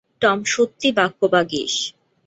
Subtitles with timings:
[0.21, 1.73] Tom সত্যি বাক্যবাগীশ।